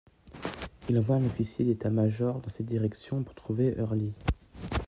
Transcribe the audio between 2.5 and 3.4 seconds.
direction pour